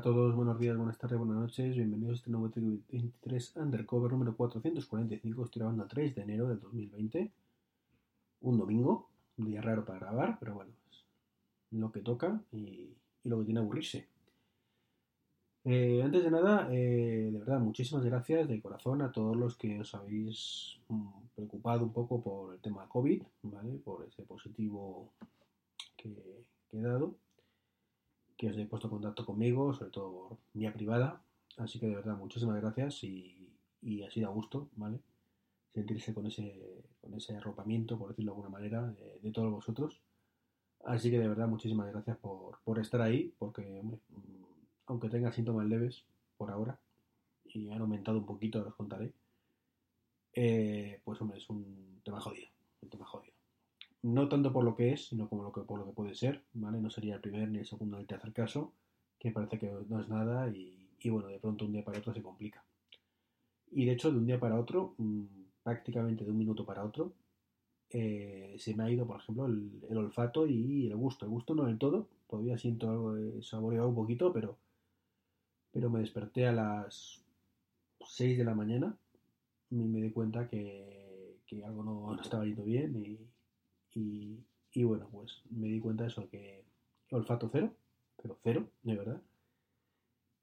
todos, 0.00 0.34
buenos 0.34 0.58
días, 0.58 0.76
buenas 0.78 0.96
tardes, 0.96 1.18
buenas 1.18 1.36
noches, 1.36 1.76
bienvenidos 1.76 2.12
a 2.12 2.16
este 2.16 2.30
nuevo 2.30 2.48
23 2.48 3.56
Undercover 3.56 4.10
número 4.12 4.34
445, 4.34 5.44
estoy 5.44 5.60
grabando 5.60 5.82
el 5.82 5.88
3 5.90 6.14
de 6.14 6.22
enero 6.22 6.48
del 6.48 6.58
2020, 6.58 7.30
un 8.40 8.58
domingo, 8.58 9.10
un 9.36 9.44
día 9.44 9.60
raro 9.60 9.84
para 9.84 9.98
grabar, 9.98 10.38
pero 10.40 10.54
bueno, 10.54 10.72
es 10.90 11.04
lo 11.72 11.92
que 11.92 12.00
toca 12.00 12.40
y, 12.50 12.88
lo 13.24 13.40
que 13.40 13.44
tiene 13.44 13.60
aburrirse. 13.60 14.06
Eh, 15.64 16.00
antes 16.02 16.24
de 16.24 16.30
nada, 16.30 16.68
eh, 16.72 17.28
de 17.30 17.38
verdad, 17.38 17.60
muchísimas 17.60 18.02
gracias 18.02 18.48
de 18.48 18.62
corazón 18.62 19.02
a 19.02 19.12
todos 19.12 19.36
los 19.36 19.58
que 19.58 19.80
os 19.80 19.94
habéis 19.94 20.78
mm, 20.88 21.08
preocupado 21.34 21.84
un 21.84 21.92
poco 21.92 22.22
por 22.22 22.54
el 22.54 22.60
tema 22.60 22.88
COVID. 22.88 23.22
Por 23.84 24.06
ese 24.06 24.22
positivo 24.22 25.12
que, 25.98 26.14
que 26.70 26.78
he 26.78 26.80
dado 26.80 27.16
que 28.40 28.48
os 28.48 28.56
he 28.56 28.64
puesto 28.64 28.88
contacto 28.88 29.26
conmigo, 29.26 29.74
sobre 29.74 29.90
todo 29.90 30.08
por 30.12 30.38
vía 30.54 30.72
privada. 30.72 31.20
Así 31.58 31.78
que 31.78 31.88
de 31.88 31.96
verdad, 31.96 32.16
muchísimas 32.16 32.58
gracias 32.58 33.04
y, 33.04 33.52
y 33.82 34.02
ha 34.02 34.10
sido 34.10 34.28
a 34.28 34.32
gusto, 34.32 34.70
¿vale? 34.76 34.98
Sentirse 35.74 36.14
con 36.14 36.26
ese, 36.26 36.48
con 37.02 37.12
ese 37.12 37.36
arropamiento, 37.36 37.98
por 37.98 38.08
decirlo 38.08 38.32
de 38.32 38.36
alguna 38.36 38.48
manera, 38.48 38.94
de, 39.22 39.30
todos 39.30 39.52
vosotros. 39.52 40.00
Así 40.86 41.10
que 41.10 41.18
de 41.18 41.28
verdad, 41.28 41.48
muchísimas 41.48 41.92
gracias 41.92 42.16
por, 42.16 42.58
por 42.64 42.78
estar 42.78 43.02
ahí, 43.02 43.34
porque, 43.38 43.78
hombre, 43.78 43.98
mm, 44.08 44.44
aunque 44.86 45.10
tenga 45.10 45.32
síntomas 45.32 45.66
leves 45.66 46.06
por 46.38 46.50
ahora, 46.50 46.80
y 47.44 47.68
han 47.68 47.82
aumentado 47.82 48.16
un 48.16 48.24
poquito, 48.24 48.66
os 48.66 48.74
contaré, 48.74 49.12
eh, 50.32 50.98
pues 51.04 51.20
hombre, 51.20 51.36
es 51.36 51.50
un 51.50 52.00
tema 52.02 52.20
jodido, 52.22 52.48
un 52.80 52.88
tema 52.88 53.04
jodido 53.04 53.39
no 54.02 54.28
tanto 54.28 54.52
por 54.52 54.64
lo 54.64 54.76
que 54.76 54.92
es, 54.92 55.06
sino 55.06 55.28
como 55.28 55.42
lo 55.42 55.52
que, 55.52 55.60
por 55.62 55.78
lo 55.78 55.86
que 55.86 55.92
puede 55.92 56.14
ser, 56.14 56.42
¿vale? 56.54 56.80
No 56.80 56.90
sería 56.90 57.16
el 57.16 57.20
primer 57.20 57.48
ni 57.48 57.58
el 57.58 57.66
segundo 57.66 57.96
ni 57.96 58.02
el 58.02 58.08
tercer 58.08 58.32
caso, 58.32 58.72
que 59.18 59.30
parece 59.30 59.58
que 59.58 59.70
no 59.88 60.00
es 60.00 60.08
nada 60.08 60.48
y, 60.48 60.88
y 61.00 61.10
bueno, 61.10 61.28
de 61.28 61.38
pronto 61.38 61.64
un 61.66 61.72
día 61.72 61.84
para 61.84 61.98
otro 61.98 62.14
se 62.14 62.22
complica. 62.22 62.64
Y 63.72 63.84
de 63.84 63.92
hecho, 63.92 64.10
de 64.10 64.18
un 64.18 64.26
día 64.26 64.40
para 64.40 64.58
otro, 64.58 64.94
mmm, 64.98 65.24
prácticamente 65.62 66.24
de 66.24 66.30
un 66.30 66.38
minuto 66.38 66.64
para 66.64 66.84
otro, 66.84 67.12
eh, 67.90 68.56
se 68.58 68.74
me 68.74 68.84
ha 68.84 68.90
ido, 68.90 69.06
por 69.06 69.20
ejemplo, 69.20 69.46
el, 69.46 69.84
el, 69.88 69.96
olfato 69.98 70.46
y 70.46 70.86
el 70.86 70.96
gusto. 70.96 71.24
El 71.24 71.30
gusto 71.30 71.54
no 71.54 71.64
del 71.64 71.78
todo, 71.78 72.08
todavía 72.28 72.58
siento 72.58 72.88
algo 72.90 73.14
de 73.14 73.42
saboreado 73.42 73.88
un 73.88 73.94
poquito, 73.94 74.32
pero, 74.32 74.56
pero 75.72 75.90
me 75.90 76.00
desperté 76.00 76.46
a 76.46 76.52
las 76.52 77.22
6 78.06 78.38
de 78.38 78.44
la 78.44 78.54
mañana 78.54 78.96
y 79.70 79.76
me 79.76 80.00
di 80.00 80.10
cuenta 80.10 80.48
que, 80.48 81.36
que 81.46 81.64
algo 81.64 81.82
no, 81.82 82.14
no 82.14 82.22
estaba 82.22 82.44
yendo 82.44 82.64
bien 82.64 82.96
y, 82.96 83.18
y, 83.94 84.84
bueno, 84.84 85.08
pues 85.10 85.42
me 85.50 85.68
di 85.68 85.80
cuenta 85.80 86.04
de 86.04 86.10
eso, 86.10 86.28
que 86.28 86.64
olfato 87.10 87.48
cero, 87.50 87.74
pero 88.22 88.38
cero, 88.42 88.68
de 88.82 88.96
verdad. 88.96 89.22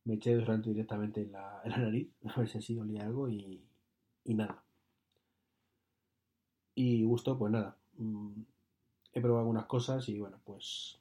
Me 0.06 0.16
eché 0.16 0.32
desodorante 0.32 0.70
directamente 0.70 1.22
en 1.22 1.32
la, 1.32 1.62
en 1.66 1.72
la, 1.72 1.78
nariz, 1.78 2.10
a 2.26 2.40
ver 2.40 2.50
si 2.50 2.58
así 2.58 2.78
olía 2.78 3.06
algo 3.06 3.30
y, 3.30 3.62
y 4.24 4.34
nada. 4.34 4.64
Y 6.76 7.04
gusto, 7.04 7.38
pues 7.38 7.52
nada. 7.52 7.78
Mmm, 7.98 8.42
he 9.14 9.22
probado 9.22 9.40
algunas 9.40 9.66
cosas 9.66 10.08
y 10.10 10.20
bueno, 10.20 10.40
pues 10.46 11.00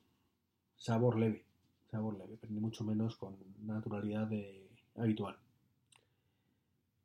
sabor 0.77 1.19
leve, 1.19 1.45
sabor 1.91 2.17
leve, 2.17 2.39
pero 2.41 2.53
ni 2.53 2.61
mucho 2.61 2.85
menos 2.85 3.17
con 3.17 3.37
naturalidad 3.63 4.27
de, 4.27 4.67
habitual. 4.97 5.37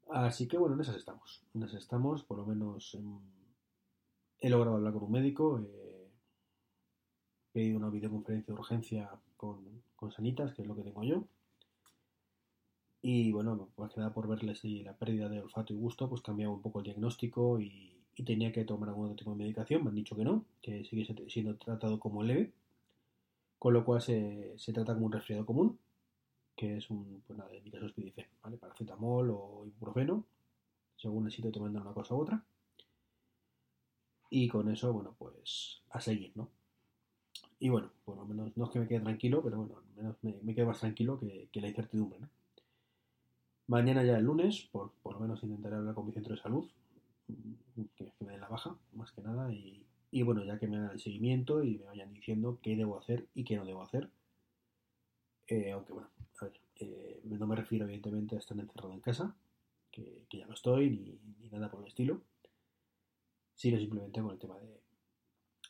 Así 0.10 0.48
que 0.48 0.58
bueno, 0.58 0.76
en 0.76 0.82
esas 0.82 0.96
estamos. 0.96 1.44
En 1.54 1.64
esas 1.64 1.82
estamos, 1.82 2.24
por 2.24 2.38
lo 2.38 2.46
menos 2.46 2.96
en 2.96 3.20
he 4.42 4.50
logrado 4.50 4.78
hablar 4.78 4.94
con 4.94 5.04
un 5.04 5.12
médico, 5.12 5.60
eh, 5.60 6.10
he 7.50 7.54
pedido 7.54 7.78
una 7.78 7.90
videoconferencia 7.90 8.54
de 8.54 8.60
urgencia 8.60 9.12
con, 9.38 9.84
con, 9.96 10.12
Sanitas, 10.12 10.54
que 10.54 10.64
es 10.64 10.68
lo 10.68 10.76
que 10.76 10.84
tengo 10.84 11.04
yo. 11.04 11.24
Y 13.04 13.32
bueno, 13.32 13.70
más 13.78 13.94
que 13.94 14.00
nada 14.00 14.14
por 14.14 14.28
verle 14.28 14.56
si 14.56 14.84
la 14.84 14.94
pérdida 14.94 15.30
de 15.30 15.42
olfato 15.42 15.74
y 15.74 15.78
gusto, 15.78 16.10
pues 16.10 16.22
cambiaba 16.22 16.54
un 16.54 16.62
poco 16.62 16.80
el 16.80 16.86
diagnóstico 16.86 17.60
y, 17.60 18.04
y, 18.16 18.24
tenía 18.24 18.52
que 18.52 18.66
tomar 18.66 18.90
algún 18.90 19.06
otro 19.06 19.16
tipo 19.16 19.32
de 19.32 19.38
medicación. 19.38 19.84
Me 19.84 19.90
han 19.90 19.96
dicho 19.96 20.16
que 20.16 20.24
no, 20.24 20.46
que 20.62 20.84
sigue 20.86 21.06
siendo 21.30 21.56
tratado 21.58 22.00
como 22.00 22.24
leve, 22.24 22.52
con 23.60 23.74
lo 23.74 23.86
cual 23.86 24.02
se, 24.02 24.54
se 24.58 24.74
trata 24.74 24.94
como 24.94 25.08
un 25.08 25.12
resfriado 25.12 25.46
común, 25.46 25.80
que 26.56 26.78
es 26.78 26.90
un, 26.90 27.24
pues 27.26 27.38
nada, 27.38 27.54
en 27.54 27.64
mi 27.64 27.72
caso 27.72 27.86
es 27.88 27.94
PDC, 27.94 28.28
¿vale? 28.44 28.58
Paracetamol 28.58 29.30
o 29.32 29.66
ibuprofeno, 29.66 30.26
según 30.96 31.26
necesito 31.26 31.52
tomando 31.52 31.82
una 31.82 31.94
cosa 31.94 32.16
u 32.16 32.22
otra. 32.22 32.44
Y 34.34 34.48
con 34.48 34.72
eso, 34.72 34.94
bueno, 34.94 35.14
pues 35.20 35.82
a 35.90 36.00
seguir, 36.00 36.32
¿no? 36.36 36.50
Y 37.60 37.68
bueno, 37.68 37.92
por 38.06 38.16
lo 38.16 38.26
menos 38.26 38.56
no 38.56 38.64
es 38.64 38.72
que 38.72 38.80
me 38.80 38.88
quede 38.88 39.02
tranquilo, 39.02 39.44
pero 39.44 39.58
bueno, 39.58 39.78
al 39.78 39.96
menos 39.96 40.16
me, 40.22 40.40
me 40.42 40.56
quedo 40.56 40.68
más 40.68 40.80
tranquilo 40.80 41.20
que, 41.20 41.50
la 41.60 41.68
incertidumbre, 41.68 42.22
¿no? 42.22 42.30
Mañana 43.68 44.04
ya 44.06 44.18
el 44.18 44.24
lunes, 44.24 44.70
por, 44.72 44.94
por 45.04 45.16
lo 45.16 45.20
menos 45.20 45.44
intentaré 45.44 45.76
hablar 45.76 45.94
con 45.96 46.08
mi 46.08 46.14
centro 46.14 46.34
de 46.34 46.42
salud, 46.42 46.66
que, 47.98 48.14
que 48.14 48.26
me 48.26 48.32
den 48.32 48.40
la 48.40 48.48
baja, 48.48 48.78
más 48.94 49.12
que 49.12 49.22
nada, 49.22 49.52
y, 49.54 49.86
y, 50.12 50.22
bueno, 50.24 50.46
ya 50.46 50.58
que 50.58 50.68
me 50.68 50.78
hagan 50.78 50.92
el 50.92 51.02
seguimiento 51.02 51.62
y 51.62 51.78
me 51.80 51.86
vayan 51.88 52.14
diciendo 52.14 52.58
qué 52.62 52.78
debo 52.78 52.98
hacer 52.98 53.28
y 53.36 53.44
qué 53.44 53.58
no 53.58 53.66
debo 53.66 53.84
hacer. 53.84 54.10
Eh, 55.48 55.72
aunque 55.74 55.92
bueno, 55.92 56.10
a 56.40 56.46
ver, 56.46 56.54
eh, 56.78 57.22
no 57.26 57.48
me 57.48 57.58
refiero 57.58 57.84
evidentemente 57.84 58.38
a 58.38 58.40
estar 58.40 58.58
encerrado 58.58 58.94
en 58.94 59.02
casa, 59.02 59.36
que, 59.92 60.24
que 60.30 60.38
ya 60.38 60.48
no 60.48 60.54
estoy, 60.54 60.90
ni, 60.90 61.20
ni 61.42 61.50
nada 61.50 61.70
por 61.70 61.82
el 61.82 61.90
estilo 61.90 62.22
sino 63.62 63.78
simplemente 63.78 64.20
con 64.20 64.32
el 64.32 64.40
tema 64.40 64.58
de 64.58 64.82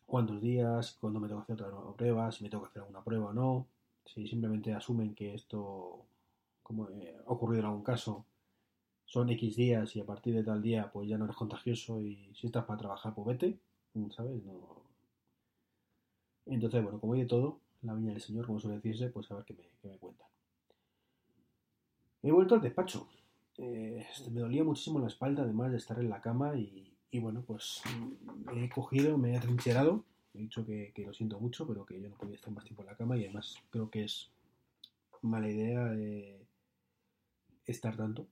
cuántos 0.05 0.41
días, 0.41 0.97
cuándo 1.01 1.19
me 1.19 1.27
tengo 1.27 1.41
que 1.41 1.51
hacer 1.51 1.65
otra 1.65 1.75
nueva 1.75 1.93
prueba, 1.93 2.31
si 2.31 2.41
me 2.41 2.49
tengo 2.49 2.63
que 2.63 2.69
hacer 2.69 2.83
alguna 2.83 3.03
prueba 3.03 3.25
o 3.25 3.33
no, 3.33 3.67
si 4.05 4.25
simplemente 4.29 4.73
asumen 4.73 5.13
que 5.13 5.33
esto, 5.33 6.05
como 6.63 6.85
ha 6.85 7.29
ocurrido 7.29 7.59
en 7.59 7.65
algún 7.65 7.83
caso, 7.83 8.25
son 9.03 9.29
X 9.31 9.57
días 9.57 9.93
y 9.97 9.99
a 9.99 10.05
partir 10.05 10.33
de 10.33 10.41
tal 10.41 10.61
día 10.61 10.89
pues 10.89 11.09
ya 11.09 11.17
no 11.17 11.25
eres 11.25 11.35
contagioso 11.35 11.99
y 11.99 12.33
si 12.33 12.47
estás 12.47 12.63
para 12.63 12.79
trabajar 12.79 13.13
pues 13.13 13.27
vete, 13.27 13.59
¿sabes? 14.15 14.41
No... 14.45 14.83
Entonces, 16.45 16.81
bueno, 16.81 16.97
como 16.97 17.13
hay 17.13 17.21
de 17.21 17.25
todo, 17.25 17.59
la 17.81 17.93
viña 17.93 18.13
del 18.13 18.21
Señor, 18.21 18.45
como 18.45 18.61
suele 18.61 18.77
decirse, 18.77 19.09
pues 19.09 19.29
a 19.31 19.35
ver 19.35 19.43
qué 19.43 19.53
me, 19.83 19.97
cuentan. 19.97 20.27
He 22.23 22.31
vuelto 22.31 22.55
al 22.55 22.61
despacho. 22.61 23.09
Eh, 23.57 24.07
me 24.31 24.39
dolía 24.39 24.63
muchísimo 24.63 24.97
la 24.99 25.07
espalda, 25.07 25.43
además 25.43 25.71
de 25.71 25.77
estar 25.77 25.99
en 25.99 26.09
la 26.09 26.21
cama 26.21 26.55
y, 26.55 26.90
y 27.11 27.19
bueno, 27.19 27.43
pues 27.45 27.81
me 28.45 28.65
he 28.65 28.69
cogido, 28.69 29.17
me 29.17 29.33
he 29.33 29.37
atrincherado. 29.37 30.05
He 30.33 30.39
dicho 30.39 30.65
que, 30.65 30.93
que, 30.95 31.05
lo 31.05 31.13
siento 31.13 31.39
mucho, 31.39 31.67
pero 31.67 31.85
que 31.85 32.01
yo 32.01 32.09
no 32.09 32.15
podía 32.15 32.35
estar 32.35 32.53
más 32.53 32.63
tiempo 32.63 32.83
en 32.83 32.87
la 32.87 32.95
cama 32.95 33.17
y 33.17 33.25
además 33.25 33.55
creo 33.69 33.89
que 33.89 34.05
es 34.05 34.31
mala 35.21 35.49
idea 35.49 35.93
eh, 35.93 36.41
estar 37.65 37.97
tanto. 37.97 38.27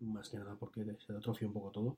Más 0.00 0.28
que 0.28 0.38
nada 0.38 0.54
porque 0.54 0.96
se 1.04 1.12
atrofia 1.12 1.48
un 1.48 1.52
poco 1.52 1.70
todo. 1.70 1.96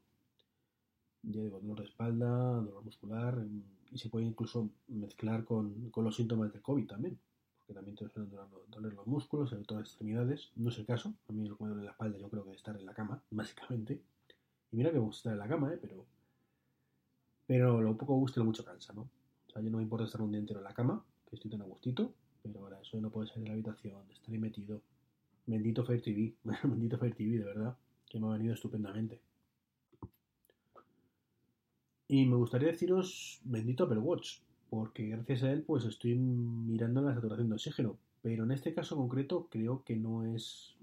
Ya 1.22 1.42
digo, 1.42 1.60
dolor 1.60 1.80
de 1.80 1.84
espalda, 1.84 2.28
dolor 2.28 2.82
muscular 2.82 3.46
y 3.92 3.98
se 3.98 4.08
puede 4.08 4.24
incluso 4.24 4.70
mezclar 4.88 5.44
con, 5.44 5.90
con 5.90 6.04
los 6.04 6.16
síntomas 6.16 6.50
del 6.52 6.62
COVID 6.62 6.86
también. 6.86 7.18
Porque 7.58 7.74
también 7.74 7.96
te 7.96 8.08
suelen 8.08 8.32
doler 8.68 8.94
los 8.94 9.06
músculos, 9.06 9.50
sobre 9.50 9.64
todo 9.64 9.80
las 9.80 9.88
extremidades. 9.88 10.50
No 10.56 10.70
es 10.70 10.78
el 10.78 10.86
caso. 10.86 11.14
A 11.28 11.32
mí 11.32 11.46
lo 11.46 11.58
que 11.58 11.64
me 11.64 11.70
duele 11.70 11.84
la 11.84 11.90
espalda 11.92 12.18
yo 12.18 12.30
creo 12.30 12.42
que 12.42 12.52
es 12.52 12.56
estar 12.56 12.74
en 12.74 12.86
la 12.86 12.94
cama, 12.94 13.22
básicamente 13.30 14.00
y 14.72 14.76
mira 14.76 14.90
que 14.90 14.98
me 14.98 15.04
gusta 15.04 15.18
estar 15.18 15.32
en 15.34 15.38
la 15.38 15.48
cama, 15.48 15.72
¿eh? 15.72 15.78
Pero, 15.80 16.06
pero 17.46 17.82
lo 17.82 17.96
poco 17.96 18.16
gusto 18.16 18.40
y 18.40 18.42
lo 18.42 18.46
mucho 18.46 18.64
cansa, 18.64 18.92
¿no? 18.94 19.02
O 19.02 19.50
sea, 19.52 19.60
yo 19.60 19.70
no 19.70 19.76
me 19.76 19.82
importa 19.82 20.06
estar 20.06 20.22
un 20.22 20.32
día 20.32 20.40
entero 20.40 20.60
en 20.60 20.64
la 20.64 20.74
cama, 20.74 21.04
que 21.28 21.36
estoy 21.36 21.50
tan 21.50 21.60
a 21.60 21.64
gustito, 21.64 22.14
pero 22.42 22.60
ahora 22.60 22.80
eso 22.80 22.98
no 23.00 23.10
puede 23.10 23.28
salir 23.28 23.44
de 23.44 23.48
la 23.48 23.54
habitación, 23.54 24.00
estar 24.10 24.30
ahí 24.30 24.38
metido. 24.38 24.80
Bendito 25.46 25.84
Fire 25.84 26.00
TV, 26.00 26.34
bendito 26.64 26.98
Fire 26.98 27.14
TV, 27.14 27.38
de 27.38 27.44
verdad, 27.44 27.76
que 28.08 28.18
me 28.18 28.28
ha 28.28 28.30
venido 28.30 28.54
estupendamente. 28.54 29.20
Y 32.08 32.26
me 32.26 32.36
gustaría 32.36 32.68
deciros 32.68 33.40
bendito 33.44 33.84
Apple 33.84 33.98
Watch, 33.98 34.38
porque 34.70 35.08
gracias 35.08 35.42
a 35.42 35.52
él 35.52 35.62
pues 35.62 35.84
estoy 35.84 36.14
mirando 36.14 37.02
la 37.02 37.14
saturación 37.14 37.48
de 37.48 37.54
oxígeno, 37.56 37.98
pero 38.22 38.44
en 38.44 38.52
este 38.52 38.72
caso 38.72 38.96
concreto 38.96 39.48
creo 39.50 39.82
que 39.84 39.96
no 39.96 40.24
es 40.24 40.76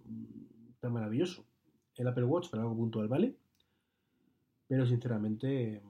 tan 0.79 0.93
maravilloso. 0.93 1.43
El 1.95 2.07
Apple 2.07 2.25
Watch 2.25 2.49
para 2.49 2.63
algo 2.63 2.75
puntual 2.75 3.07
vale, 3.07 3.35
pero 4.69 4.85
sinceramente 4.85 5.81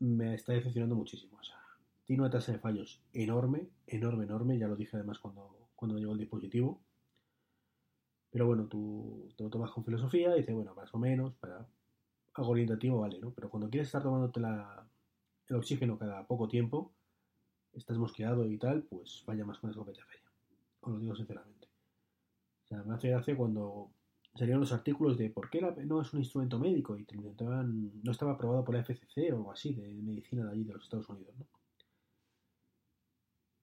me 0.00 0.34
está 0.34 0.52
decepcionando 0.52 0.96
muchísimo. 0.96 1.38
O 1.40 1.44
sea, 1.44 1.62
tiene 2.04 2.22
una 2.22 2.30
tasa 2.30 2.50
de 2.50 2.58
fallos 2.58 3.00
enorme, 3.12 3.68
enorme, 3.86 4.24
enorme. 4.24 4.58
Ya 4.58 4.66
lo 4.66 4.74
dije 4.74 4.96
además 4.96 5.20
cuando, 5.20 5.70
cuando 5.76 5.96
llegó 5.96 6.12
el 6.12 6.18
dispositivo. 6.18 6.82
Pero 8.32 8.48
bueno, 8.48 8.66
tú 8.66 9.32
te 9.36 9.44
lo 9.44 9.50
tomas 9.50 9.70
con 9.70 9.84
filosofía 9.84 10.34
y 10.34 10.40
dices, 10.40 10.54
bueno, 10.56 10.74
más 10.74 10.92
o 10.92 10.98
menos, 10.98 11.34
para 11.34 11.68
algo 12.34 12.50
orientativo 12.50 12.98
vale, 12.98 13.20
¿no? 13.20 13.30
Pero 13.30 13.48
cuando 13.48 13.70
quieres 13.70 13.86
estar 13.86 14.02
tomándote 14.02 14.40
la, 14.40 14.84
el 15.46 15.56
oxígeno 15.56 15.96
cada 15.96 16.26
poco 16.26 16.48
tiempo, 16.48 16.92
estás 17.72 17.96
mosqueado 17.96 18.44
y 18.50 18.58
tal, 18.58 18.82
pues 18.82 19.22
vaya 19.24 19.44
más 19.44 19.58
con 19.58 19.70
escopeta 19.70 20.04
feria. 20.04 20.26
Os 20.80 20.92
lo 20.92 20.98
digo 20.98 21.14
sinceramente. 21.14 21.68
O 22.64 22.66
sea, 22.66 22.82
me 22.82 22.94
hace 22.94 23.10
gracia 23.10 23.36
cuando 23.36 23.92
serían 24.34 24.60
los 24.60 24.72
artículos 24.72 25.18
de 25.18 25.30
por 25.30 25.50
qué 25.50 25.60
la, 25.60 25.70
no 25.84 26.00
es 26.00 26.12
un 26.12 26.20
instrumento 26.20 26.58
médico 26.58 26.96
y 26.96 27.06
no 28.02 28.12
estaba 28.12 28.32
aprobado 28.32 28.64
por 28.64 28.74
la 28.74 28.82
FCC 28.82 29.32
o 29.32 29.36
algo 29.36 29.52
así, 29.52 29.74
de 29.74 29.92
medicina 29.94 30.44
de 30.44 30.52
allí 30.52 30.64
de 30.64 30.74
los 30.74 30.84
Estados 30.84 31.08
Unidos, 31.08 31.34
¿no? 31.38 31.46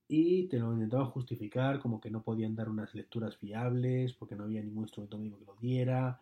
y 0.07 0.47
te 0.47 0.59
lo 0.59 0.73
intentaban 0.73 1.07
justificar 1.07 1.79
como 1.79 1.99
que 1.99 2.09
no 2.09 2.23
podían 2.23 2.55
dar 2.55 2.69
unas 2.69 2.93
lecturas 2.95 3.35
fiables 3.37 4.13
porque 4.13 4.35
no 4.35 4.45
había 4.45 4.61
ningún 4.61 4.83
instrumento 4.83 5.17
médico 5.17 5.39
que 5.39 5.45
lo 5.45 5.55
diera, 5.55 6.21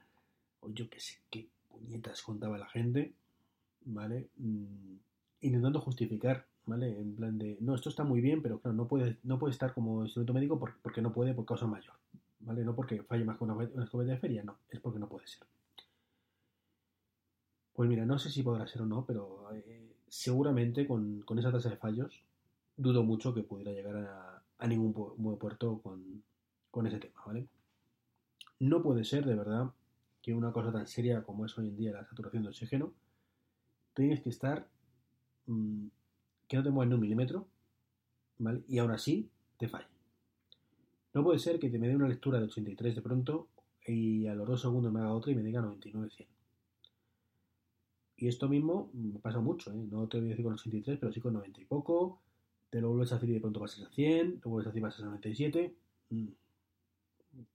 o 0.62 0.70
yo 0.72 0.90
qué 0.90 1.00
sé 1.00 1.20
qué 1.30 1.48
puñetas 1.70 2.22
contaba 2.24 2.58
la 2.58 2.68
gente, 2.68 3.14
¿vale? 3.86 4.30
Mm, 4.38 4.96
intentando 5.42 5.80
justificar, 5.82 6.48
¿vale? 6.66 7.00
En 7.00 7.16
plan 7.16 7.38
de, 7.38 7.58
no, 7.62 7.76
esto 7.76 7.90
está 7.90 8.04
muy 8.04 8.22
bien, 8.22 8.42
pero 8.42 8.60
claro, 8.60 8.76
no 8.76 8.88
puede, 8.88 9.18
no 9.24 9.38
puede 9.38 9.52
estar 9.54 9.74
como 9.74 10.04
instrumento 10.04 10.34
médico 10.34 10.60
porque 10.82 11.02
no 11.02 11.14
puede 11.14 11.34
por 11.34 11.46
causa 11.46 11.68
mayor, 11.68 11.96
¿vale? 12.46 12.64
No 12.64 12.76
porque 12.76 13.04
falle 13.04 13.26
más 13.26 13.38
que 13.38 13.44
una, 13.44 13.62
escopeta 13.84 14.12
de 14.12 14.18
feria, 14.18 14.44
no, 14.44 14.60
es 14.70 14.80
porque 14.80 15.00
no 15.00 15.10
puede 15.10 15.28
ser. 15.28 15.44
Pues 17.74 17.90
mira, 17.90 18.06
no 18.06 18.18
sé 18.18 18.30
si 18.30 18.42
podrá 18.42 18.66
ser 18.68 18.84
o 18.84 18.86
no, 18.86 19.06
pero 19.06 19.50
eh, 19.54 19.96
seguramente 20.08 20.88
con, 20.88 21.22
con, 21.24 21.40
esa 21.40 21.52
tasa 21.52 21.70
de 21.70 21.78
fallos 21.78 22.24
dudo 22.78 23.04
mucho 23.04 23.34
que 23.34 23.44
pudiera 23.44 23.72
llegar 23.72 23.98
a, 24.60 24.68
ningún 24.68 24.94
buen 24.94 25.38
puerto 25.38 25.80
con, 25.82 26.24
con, 26.72 26.88
ese 26.88 27.00
tema, 27.00 27.22
¿vale? 27.26 27.48
No 28.60 28.82
puede 28.82 29.04
ser, 29.04 29.26
de 29.26 29.36
verdad, 29.36 29.72
que 30.22 30.34
una 30.34 30.54
cosa 30.54 30.72
tan 30.72 30.88
seria 30.88 31.24
como 31.24 31.46
es 31.46 31.58
hoy 31.58 31.68
en 31.68 31.76
día 31.76 31.92
la 31.92 32.06
saturación 32.06 32.44
de 32.44 32.50
oxígeno, 32.50 32.94
tienes 33.94 34.22
que 34.22 34.30
estar 34.30 34.68
mmm, 35.48 35.88
que 36.48 36.58
no 36.58 36.64
te 36.64 36.70
muevan 36.70 36.90
ni 36.90 36.96
un 36.96 37.02
milímetro, 37.02 37.48
¿vale? 38.38 38.64
Y 38.68 38.80
aún 38.80 38.92
así 38.92 39.30
te 39.58 39.68
falle. 39.68 39.95
No 41.16 41.24
puede 41.24 41.40
ser 41.40 41.60
que 41.60 41.70
te 41.70 41.80
me 41.80 41.88
dé 41.88 41.96
una 41.96 42.10
lectura 42.10 42.40
de 42.40 42.46
83 42.46 42.94
de 42.94 43.02
pronto 43.02 43.48
y 43.88 44.28
a 44.28 44.36
los 44.36 44.46
dos 44.46 44.62
segundos 44.62 44.92
me 44.92 45.00
haga 45.00 45.14
otra 45.14 45.32
y 45.32 45.36
me 45.36 45.44
diga 45.44 45.62
99-100. 45.62 46.28
Y 48.18 48.28
esto 48.28 48.50
mismo 48.50 48.92
me 48.94 49.20
pasa 49.20 49.40
mucho, 49.40 49.72
¿eh? 49.72 49.88
no 49.90 50.08
te 50.10 50.18
voy 50.18 50.28
a 50.28 50.30
decir 50.32 50.44
con 50.44 50.56
83, 50.56 51.00
pero 51.00 51.14
sí 51.14 51.22
con 51.22 51.34
90 51.34 51.62
y 51.62 51.66
poco. 51.66 52.22
Te 52.70 52.82
lo 52.82 52.90
vuelves 52.90 53.14
a 53.14 53.16
hacer 53.16 53.30
y 53.30 53.34
de 53.34 53.40
pronto 53.40 53.62
pasas 53.62 53.86
a 53.86 53.90
100, 53.92 54.42
lo 54.44 54.50
vuelves 54.50 54.68
a 54.68 54.70
hacer 54.72 54.80
y 54.80 54.84
pasas 54.84 55.02
a 55.04 55.06
97. 55.06 55.76
Mm. 56.10 56.28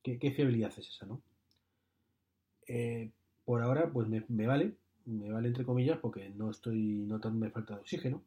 ¿Qué, 0.03 0.19
¿Qué, 0.19 0.31
fiabilidad 0.31 0.73
es 0.79 0.89
esa, 0.89 1.05
no? 1.05 1.21
Eh, 2.67 3.11
por 3.45 3.61
ahora, 3.61 3.93
pues 3.93 4.09
me, 4.09 4.25
me, 4.29 4.47
vale, 4.47 4.75
me 5.05 5.31
vale 5.31 5.49
entre 5.49 5.67
comillas, 5.67 5.99
porque 5.99 6.31
no 6.31 6.51
estoy 6.51 7.05
notando 7.06 7.51
falta 7.51 7.75
de 7.75 7.81
oxígeno, 7.81 8.23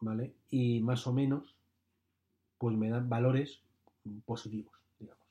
¿vale? 0.00 0.34
Y 0.50 0.80
más 0.80 1.04
o 1.08 1.12
menos, 1.12 1.56
pues 2.58 2.76
me 2.76 2.90
dan 2.90 3.08
valores 3.08 3.62
positivos, 4.24 4.72
digamos. 4.98 5.26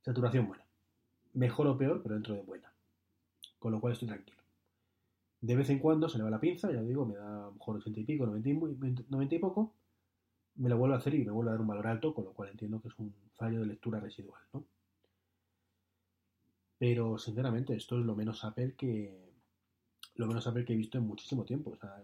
Saturación 0.00 0.46
buena. 0.46 0.64
Mejor 1.34 1.66
o 1.66 1.78
peor, 1.78 2.02
pero 2.02 2.14
dentro 2.14 2.34
de 2.34 2.42
buena. 2.42 2.72
Con 3.58 3.72
lo 3.72 3.80
cual 3.80 3.92
estoy 3.94 4.08
tranquilo. 4.08 4.38
De 5.40 5.56
vez 5.56 5.70
en 5.70 5.78
cuando 5.78 6.08
se 6.08 6.18
le 6.18 6.24
va 6.24 6.30
la 6.30 6.40
pinza, 6.40 6.70
ya 6.70 6.82
digo, 6.82 7.04
me 7.04 7.14
da 7.14 7.46
lo 7.46 7.52
mejor 7.52 7.76
80 7.76 8.00
y 8.00 8.04
pico, 8.04 8.26
90 8.26 8.48
y, 8.48 8.52
90 9.08 9.34
y 9.34 9.38
poco, 9.38 9.74
me 10.56 10.68
lo 10.68 10.76
vuelvo 10.76 10.94
a 10.94 10.98
hacer 10.98 11.14
y 11.14 11.24
me 11.24 11.32
vuelvo 11.32 11.50
a 11.50 11.52
dar 11.54 11.60
un 11.60 11.66
valor 11.66 11.86
alto, 11.86 12.14
con 12.14 12.24
lo 12.24 12.32
cual 12.32 12.50
entiendo 12.50 12.80
que 12.80 12.88
es 12.88 12.98
un 12.98 13.14
fallo 13.34 13.60
de 13.60 13.66
lectura 13.66 13.98
residual, 13.98 14.42
¿no? 14.52 14.64
Pero 16.78 17.16
sinceramente, 17.18 17.74
esto 17.74 17.98
es 17.98 18.04
lo 18.04 18.14
menos 18.14 18.44
Apple 18.44 18.74
que 18.76 19.32
lo 20.16 20.26
menos 20.26 20.46
Apple 20.46 20.64
que 20.64 20.74
he 20.74 20.76
visto 20.76 20.98
en 20.98 21.06
muchísimo 21.06 21.44
tiempo. 21.44 21.70
O 21.70 21.76
sea, 21.76 22.02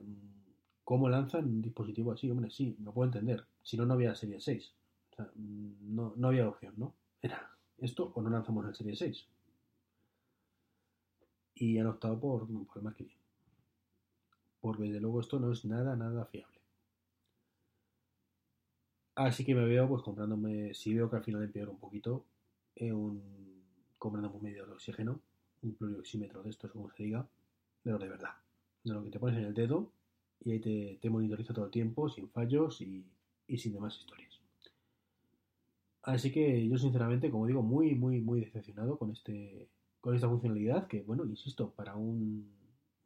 ¿cómo 0.85 1.09
lanzan 1.09 1.45
un 1.45 1.63
dispositivo 1.63 2.13
así? 2.13 2.31
Hombre, 2.31 2.51
sí, 2.51 2.77
no 2.79 2.93
puedo 2.93 3.07
entender. 3.07 3.45
Si 3.63 3.77
no, 3.77 3.87
no 3.87 3.95
había 3.95 4.15
Serie 4.15 4.41
6. 4.41 4.75
Sea, 5.19 5.31
no, 5.37 6.15
no 6.17 6.29
había 6.29 6.49
opción, 6.49 6.75
¿no? 6.77 6.95
Era 7.21 7.51
esto 7.79 8.13
o 8.15 8.23
no 8.23 8.31
lanzamos 8.31 8.67
el 8.67 8.75
Serie 8.75 8.97
6. 8.97 9.27
Y 11.57 11.79
han 11.79 11.89
optado 11.89 12.19
por, 12.19 12.47
por 12.47 12.87
el 12.87 12.95
que 12.95 13.05
bien 13.05 13.19
porque 14.61 14.85
desde 14.85 15.01
luego 15.01 15.21
esto 15.21 15.39
no 15.39 15.53
es 15.53 15.65
nada, 15.65 15.97
nada 15.97 16.27
fiable. 16.27 16.59
Así 19.15 19.45
que 19.45 19.55
me 19.55 19.65
veo 19.65 19.89
pues 19.89 20.03
comprándome, 20.03 20.75
si 20.75 20.95
veo 20.95 21.11
que 21.11 21.17
al 21.17 21.25
final 21.25 21.43
empeora 21.43 21.71
un 21.71 21.79
poquito, 21.79 22.25
eh, 22.77 22.93
un, 22.93 23.63
comprándome 23.99 24.37
un 24.37 24.43
medio 24.43 24.65
de 24.67 24.73
oxígeno, 24.73 25.21
un 25.63 25.75
plurioxímetro 25.75 26.43
de 26.43 26.51
estos, 26.51 26.71
como 26.71 26.91
se 26.91 27.03
diga, 27.03 27.27
de 27.83 27.93
lo 27.93 27.99
de 27.99 28.09
verdad, 28.09 28.35
de 28.85 28.93
lo 28.93 29.03
que 29.03 29.11
te 29.11 29.19
pones 29.19 29.39
en 29.39 29.47
el 29.47 29.55
dedo 29.55 29.91
y 30.45 30.53
ahí 30.53 30.61
te, 30.61 30.99
te 31.03 31.11
monitoriza 31.11 31.53
todo 31.53 31.65
el 31.65 31.71
tiempo, 31.73 32.09
sin 32.09 32.29
fallos 32.31 32.81
y, 32.81 33.05
y 33.49 33.59
sin 33.59 33.73
demás 33.73 33.99
historias. 33.99 34.38
Así 36.03 36.33
que 36.33 36.69
yo 36.69 36.79
sinceramente, 36.79 37.31
como 37.31 37.47
digo, 37.47 37.63
muy, 37.63 37.95
muy, 37.95 38.21
muy 38.21 38.41
decepcionado 38.41 38.99
con 38.99 39.11
este 39.11 39.69
con 40.01 40.15
esta 40.15 40.29
funcionalidad 40.29 40.87
que, 40.87 41.03
bueno, 41.03 41.25
insisto, 41.25 41.71
para 41.73 41.97
un 41.97 42.49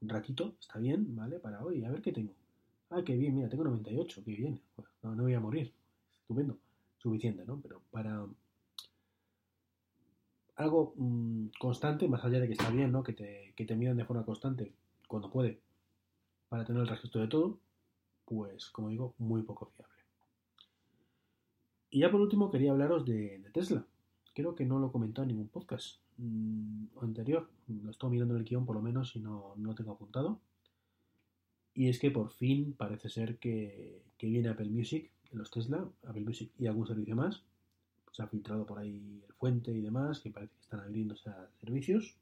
ratito, 0.03 0.57
está 0.61 0.79
bien, 0.79 1.17
¿vale? 1.17 1.39
Para 1.39 1.65
hoy, 1.65 1.85
a 1.85 1.91
ver 1.91 2.03
qué 2.03 2.13
tengo. 2.13 2.35
Ah, 2.91 3.03
qué 3.05 3.17
bien, 3.17 3.35
mira, 3.35 3.49
tengo 3.49 3.65
98, 3.65 4.23
qué 4.25 4.33
bien. 4.35 4.61
no, 5.03 5.15
no 5.15 5.23
voy 5.23 5.35
a 5.35 5.41
morir. 5.41 5.73
Estupendo. 6.21 6.59
Suficiente, 6.99 7.45
¿no? 7.47 7.61
Pero 7.61 7.83
para 7.91 8.27
algo 10.57 10.95
mmm, 10.97 11.47
constante, 11.59 12.09
más 12.09 12.25
allá 12.25 12.41
de 12.41 12.47
que 12.47 12.53
está 12.53 12.71
bien, 12.71 12.93
¿no? 12.93 13.03
Que 13.03 13.13
te, 13.13 13.53
que 13.57 13.65
te 13.65 13.75
midan 13.75 13.97
de 13.97 14.05
forma 14.05 14.25
constante 14.25 14.73
cuando 15.09 15.31
puede, 15.31 15.61
para 16.49 16.65
tener 16.65 16.83
el 16.83 16.89
registro 16.89 17.21
de 17.21 17.29
todo, 17.29 17.59
pues, 18.25 18.71
como 18.71 18.89
digo, 18.89 19.15
muy 19.19 19.43
poco 19.43 19.67
fiable. 19.67 20.02
Y 21.93 22.01
ya 22.01 22.11
por 22.11 22.23
último 22.23 22.51
quería 22.51 22.73
hablaros 22.73 23.05
de, 23.05 23.45
Tesla. 23.53 23.85
Creo 24.35 24.55
que 24.55 24.65
no 24.65 24.79
lo 24.79 24.89
he 24.89 24.93
comentado 24.93 25.25
en 25.25 25.29
ningún 25.29 25.49
podcast. 25.49 26.01
Mm, 26.17 26.87
anterior. 27.03 27.51
Lo 27.69 27.91
estoy 27.91 28.11
mirando 28.11 28.35
en 28.35 28.41
el 28.41 28.47
guion 28.47 28.65
por 28.65 28.75
lo 28.75 28.83
menos 28.83 29.15
y 29.15 29.21
no, 29.21 29.53
no 29.57 29.69
lo 29.69 29.75
tengo 29.75 29.93
apuntado. 29.93 30.41
Y 31.75 31.91
es 31.91 31.99
que 31.99 32.11
por 32.11 32.31
fin 32.31 32.73
parece 32.73 33.11
ser 33.11 33.39
que, 33.39 34.03
que, 34.17 34.27
viene 34.27 34.49
Apple 34.49 34.71
Music 34.71 35.11
los 35.33 35.51
Tesla, 35.51 35.87
Apple 36.07 36.23
Music 36.23 36.51
y 36.59 36.67
algún 36.67 36.87
servicio 36.87 37.15
más. 37.15 37.43
Se 38.11 38.23
ha 38.23 38.27
filtrado 38.27 38.65
por 38.65 38.79
ahí 38.79 39.23
el 39.27 39.35
fuente 39.35 39.71
y 39.71 39.83
demás, 39.83 40.21
que 40.21 40.31
parece 40.31 40.55
que 40.55 40.61
están 40.63 40.81
abriéndose 40.81 41.29
a 41.29 41.51
servicios. 41.61 42.17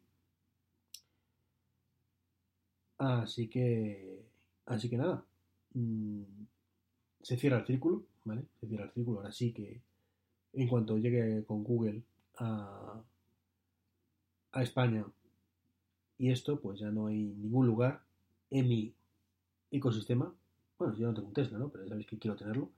Así 2.98 3.48
que, 3.48 4.26
así 4.66 4.90
que 4.90 4.96
nada, 4.96 5.24
mmm, 5.74 6.22
se 7.22 7.36
cierra 7.36 7.58
el 7.58 7.66
círculo, 7.66 8.02
¿vale? 8.24 8.42
Se 8.60 8.66
cierra 8.66 8.84
el 8.84 8.90
círculo. 8.92 9.18
Ahora 9.18 9.32
sí 9.32 9.52
que 9.52 9.80
en 10.52 10.68
cuanto 10.68 10.98
llegue 10.98 11.44
con 11.44 11.62
Google 11.64 12.02
a, 12.38 13.00
a 14.52 14.62
España 14.62 15.04
y 16.18 16.30
esto 16.30 16.60
pues 16.60 16.80
ya 16.80 16.90
no 16.90 17.06
hay 17.06 17.22
ningún 17.22 17.66
lugar 17.66 18.02
en 18.50 18.68
mi 18.68 18.92
ecosistema, 19.70 20.34
bueno, 20.78 20.94
yo 20.96 21.06
no 21.06 21.14
tengo 21.14 21.28
un 21.28 21.34
Tesla, 21.34 21.58
¿no? 21.58 21.68
Pero 21.68 21.84
ya 21.84 21.90
sabéis 21.90 22.06
que 22.06 22.18
quiero 22.18 22.36
tenerlo, 22.36 22.70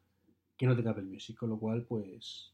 que 0.56 0.66
no 0.66 0.76
tenga 0.76 0.90
Apple 0.90 1.04
Music, 1.04 1.36
con 1.36 1.50
lo 1.50 1.58
cual 1.58 1.84
pues 1.84 2.52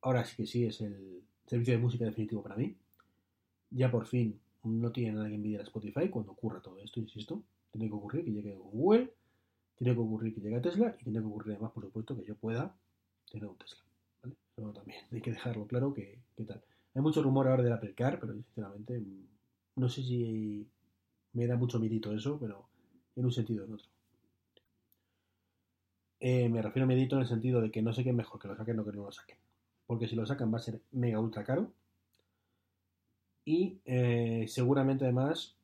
ahora 0.00 0.24
sí 0.24 0.36
que 0.36 0.46
sí 0.46 0.64
es 0.64 0.80
el 0.80 1.22
servicio 1.46 1.74
de 1.74 1.80
música 1.80 2.04
definitivo 2.04 2.42
para 2.42 2.56
mí. 2.56 2.74
Ya 3.70 3.90
por 3.90 4.06
fin 4.06 4.40
no 4.64 4.90
tiene 4.92 5.12
nada 5.12 5.28
que 5.28 5.34
envidiar 5.34 5.60
a 5.60 5.64
Spotify 5.64 6.08
cuando 6.08 6.32
ocurra 6.32 6.60
todo 6.60 6.78
esto, 6.80 7.00
insisto. 7.00 7.42
Tiene 7.70 7.88
que 7.88 7.94
ocurrir 7.94 8.24
que 8.24 8.32
llegue 8.32 8.54
con 8.54 8.70
Google, 8.70 9.12
tiene 9.78 9.94
que 9.94 10.00
ocurrir 10.00 10.34
que 10.34 10.40
llegue 10.40 10.56
a 10.56 10.62
Tesla 10.62 10.96
y 11.00 11.04
tiene 11.04 11.20
que 11.20 11.26
ocurrir 11.26 11.52
además, 11.52 11.72
por 11.72 11.84
supuesto, 11.84 12.16
que 12.16 12.24
yo 12.24 12.34
pueda 12.34 12.74
tener 13.30 13.48
un 13.48 13.56
Tesla. 13.56 13.80
¿vale? 14.22 14.36
Pero 14.54 14.72
también 14.72 15.00
hay 15.10 15.20
que 15.20 15.30
dejarlo 15.30 15.66
claro 15.66 15.94
que, 15.94 16.18
tal. 16.46 16.62
Hay 16.94 17.02
mucho 17.02 17.22
rumor 17.22 17.46
ahora 17.46 17.62
del 17.62 17.72
Apple 17.72 17.94
Car, 17.94 18.18
pero 18.18 18.34
sinceramente 18.34 19.00
no 19.76 19.88
sé 19.88 20.02
si 20.02 20.66
me 21.32 21.46
da 21.46 21.56
mucho 21.56 21.78
miedito 21.78 22.12
eso, 22.12 22.38
pero 22.40 22.68
en 23.14 23.24
un 23.24 23.32
sentido 23.32 23.62
o 23.62 23.66
en 23.66 23.74
otro. 23.74 23.88
Eh, 26.20 26.48
me 26.48 26.60
refiero 26.60 26.84
a 26.84 26.88
miedito 26.88 27.14
en 27.14 27.22
el 27.22 27.28
sentido 27.28 27.60
de 27.60 27.70
que 27.70 27.80
no 27.80 27.92
sé 27.92 28.02
qué 28.02 28.10
es 28.10 28.16
mejor 28.16 28.40
que 28.40 28.48
lo 28.48 28.56
saquen 28.56 28.80
o 28.80 28.84
que 28.84 28.92
no 28.92 29.04
lo 29.04 29.12
saquen. 29.12 29.38
Porque 29.86 30.08
si 30.08 30.16
lo 30.16 30.26
sacan 30.26 30.52
va 30.52 30.58
a 30.58 30.62
ser 30.62 30.80
mega 30.90 31.20
ultra 31.20 31.44
caro. 31.44 31.70
Y 33.44 33.78
eh, 33.84 34.44
seguramente 34.48 35.04
además 35.04 35.54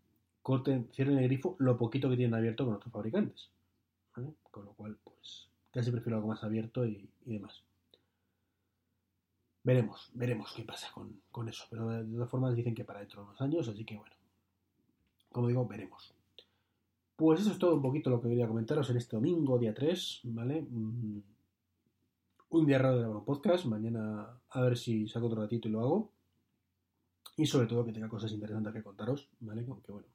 cierren 0.92 1.18
el 1.18 1.24
grifo 1.24 1.56
lo 1.58 1.76
poquito 1.76 2.08
que 2.08 2.16
tienen 2.16 2.34
abierto 2.34 2.64
con 2.64 2.74
otros 2.74 2.92
fabricantes. 2.92 3.50
¿Vale? 4.16 4.34
Con 4.50 4.64
lo 4.64 4.72
cual, 4.72 4.96
pues 5.02 5.48
casi 5.72 5.90
prefiero 5.90 6.16
algo 6.16 6.28
más 6.28 6.42
abierto 6.44 6.86
y, 6.86 7.08
demás. 7.24 7.62
Veremos, 9.62 10.10
veremos 10.14 10.52
qué 10.54 10.62
pasa 10.62 10.88
con, 10.92 11.20
con, 11.30 11.48
eso. 11.48 11.64
Pero 11.70 11.88
de 11.88 12.04
todas 12.04 12.30
formas 12.30 12.54
dicen 12.54 12.74
que 12.74 12.84
para 12.84 13.00
dentro 13.00 13.22
de 13.22 13.28
unos 13.28 13.40
años, 13.40 13.68
así 13.68 13.84
que 13.84 13.96
bueno. 13.96 14.14
Como 15.30 15.48
digo, 15.48 15.66
veremos. 15.66 16.14
Pues 17.16 17.40
eso 17.40 17.52
es 17.52 17.58
todo 17.58 17.74
un 17.74 17.82
poquito 17.82 18.10
lo 18.10 18.20
que 18.20 18.28
quería 18.28 18.46
comentaros 18.46 18.90
en 18.90 18.96
este 18.96 19.16
domingo, 19.16 19.58
día 19.58 19.72
3, 19.72 20.20
¿vale? 20.24 20.62
Mm, 20.62 21.20
un 22.50 22.66
día 22.66 22.78
raro 22.78 22.94
de 22.96 23.00
grabar 23.00 23.18
un 23.18 23.24
podcast. 23.24 23.64
Mañana 23.66 24.40
a 24.50 24.60
ver 24.60 24.76
si 24.76 25.08
saco 25.08 25.26
otro 25.26 25.42
ratito 25.42 25.68
y 25.68 25.72
lo 25.72 25.80
hago. 25.80 26.10
Y 27.36 27.46
sobre 27.46 27.66
todo 27.66 27.84
que 27.84 27.92
tenga 27.92 28.08
cosas 28.08 28.32
interesantes 28.32 28.72
que 28.72 28.82
contaros, 28.82 29.28
¿vale? 29.40 29.64
Aunque 29.68 29.90
bueno, 29.90 30.06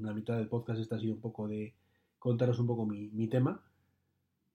la 0.00 0.12
mitad 0.12 0.36
del 0.36 0.48
podcast 0.48 0.80
esta 0.80 0.96
ha 0.96 1.00
sido 1.00 1.14
un 1.14 1.20
poco 1.20 1.48
de 1.48 1.74
contaros 2.20 2.60
un 2.60 2.68
poco 2.68 2.86
mi, 2.86 3.08
mi 3.08 3.26
tema. 3.26 3.60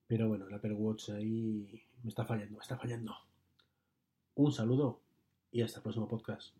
Pero 0.07 0.29
bueno, 0.29 0.47
el 0.47 0.53
Apple 0.53 0.73
Watch 0.73 1.09
ahí 1.09 1.83
me 2.03 2.09
está 2.09 2.23
fallando, 2.23 2.53
me 2.57 2.61
está 2.61 2.77
fallando. 2.77 3.13
Un 4.35 4.53
saludo 4.53 5.01
y 5.51 5.61
hasta 5.61 5.79
el 5.79 5.83
próximo 5.83 6.07
podcast. 6.07 6.53